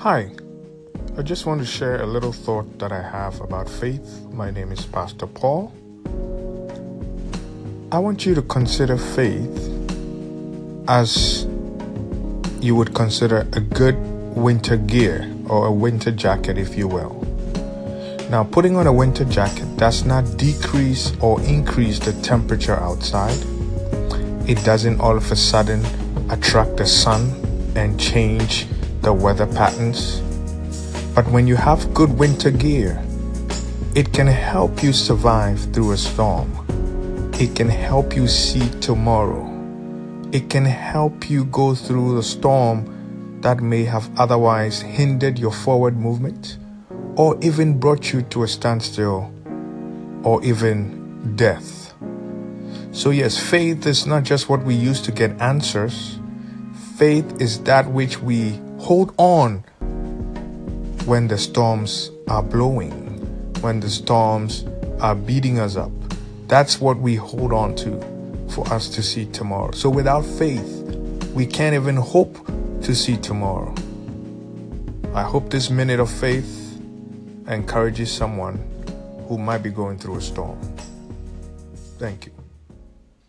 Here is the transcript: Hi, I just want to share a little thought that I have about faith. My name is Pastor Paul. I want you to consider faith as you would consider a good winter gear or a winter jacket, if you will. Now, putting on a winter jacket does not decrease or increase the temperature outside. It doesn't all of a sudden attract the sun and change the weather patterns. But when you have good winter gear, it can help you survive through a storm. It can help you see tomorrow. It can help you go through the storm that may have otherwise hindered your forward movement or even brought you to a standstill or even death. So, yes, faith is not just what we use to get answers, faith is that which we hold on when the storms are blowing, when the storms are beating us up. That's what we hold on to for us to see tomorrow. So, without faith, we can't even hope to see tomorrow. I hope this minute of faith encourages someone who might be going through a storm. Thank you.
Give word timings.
Hi, 0.00 0.30
I 1.18 1.20
just 1.20 1.44
want 1.44 1.60
to 1.60 1.66
share 1.66 2.00
a 2.00 2.06
little 2.06 2.32
thought 2.32 2.78
that 2.78 2.90
I 2.90 3.02
have 3.02 3.38
about 3.42 3.68
faith. 3.68 4.24
My 4.32 4.50
name 4.50 4.72
is 4.72 4.86
Pastor 4.86 5.26
Paul. 5.26 5.74
I 7.92 7.98
want 7.98 8.24
you 8.24 8.34
to 8.34 8.40
consider 8.40 8.96
faith 8.96 9.58
as 10.88 11.44
you 12.62 12.74
would 12.76 12.94
consider 12.94 13.46
a 13.52 13.60
good 13.60 13.94
winter 14.34 14.78
gear 14.78 15.30
or 15.50 15.66
a 15.66 15.70
winter 15.70 16.12
jacket, 16.12 16.56
if 16.56 16.78
you 16.78 16.88
will. 16.88 17.20
Now, 18.30 18.42
putting 18.42 18.76
on 18.76 18.86
a 18.86 18.92
winter 18.94 19.26
jacket 19.26 19.76
does 19.76 20.06
not 20.06 20.24
decrease 20.38 21.12
or 21.20 21.42
increase 21.42 21.98
the 21.98 22.14
temperature 22.22 22.76
outside. 22.76 23.38
It 24.48 24.64
doesn't 24.64 24.98
all 24.98 25.18
of 25.18 25.30
a 25.30 25.36
sudden 25.36 25.84
attract 26.30 26.78
the 26.78 26.86
sun 26.86 27.34
and 27.76 28.00
change 28.00 28.66
the 29.02 29.12
weather 29.12 29.46
patterns. 29.46 30.20
But 31.14 31.26
when 31.28 31.46
you 31.46 31.56
have 31.56 31.92
good 31.94 32.18
winter 32.18 32.50
gear, 32.50 33.02
it 33.94 34.12
can 34.12 34.26
help 34.26 34.82
you 34.82 34.92
survive 34.92 35.60
through 35.72 35.92
a 35.92 35.96
storm. 35.96 36.50
It 37.40 37.56
can 37.56 37.68
help 37.68 38.14
you 38.14 38.28
see 38.28 38.68
tomorrow. 38.80 39.46
It 40.32 40.48
can 40.50 40.64
help 40.64 41.28
you 41.28 41.44
go 41.46 41.74
through 41.74 42.16
the 42.16 42.22
storm 42.22 43.40
that 43.40 43.60
may 43.60 43.84
have 43.84 44.08
otherwise 44.18 44.80
hindered 44.80 45.38
your 45.38 45.52
forward 45.52 45.96
movement 45.96 46.58
or 47.16 47.38
even 47.42 47.78
brought 47.80 48.12
you 48.12 48.22
to 48.22 48.42
a 48.42 48.48
standstill 48.48 49.32
or 50.22 50.42
even 50.44 51.34
death. 51.36 51.94
So, 52.92 53.10
yes, 53.10 53.38
faith 53.38 53.86
is 53.86 54.06
not 54.06 54.22
just 54.22 54.48
what 54.48 54.62
we 54.64 54.74
use 54.74 55.00
to 55.02 55.12
get 55.12 55.40
answers, 55.40 56.18
faith 56.96 57.40
is 57.40 57.62
that 57.64 57.90
which 57.90 58.20
we 58.20 58.60
hold 58.80 59.14
on 59.18 59.58
when 61.04 61.28
the 61.28 61.36
storms 61.36 62.10
are 62.28 62.42
blowing, 62.42 62.92
when 63.60 63.78
the 63.80 63.90
storms 63.90 64.64
are 65.00 65.14
beating 65.14 65.58
us 65.58 65.76
up. 65.76 65.92
That's 66.48 66.80
what 66.80 66.98
we 66.98 67.14
hold 67.14 67.52
on 67.52 67.76
to 67.76 68.00
for 68.48 68.66
us 68.72 68.88
to 68.90 69.02
see 69.02 69.26
tomorrow. 69.26 69.70
So, 69.72 69.88
without 69.90 70.24
faith, 70.24 70.82
we 71.34 71.46
can't 71.46 71.74
even 71.74 71.96
hope 71.96 72.34
to 72.82 72.94
see 72.94 73.16
tomorrow. 73.16 73.74
I 75.14 75.22
hope 75.22 75.50
this 75.50 75.70
minute 75.70 76.00
of 76.00 76.10
faith 76.10 76.80
encourages 77.48 78.10
someone 78.10 78.56
who 79.28 79.38
might 79.38 79.62
be 79.62 79.70
going 79.70 79.98
through 79.98 80.16
a 80.16 80.22
storm. 80.22 80.58
Thank 81.98 82.26
you. 82.26 82.39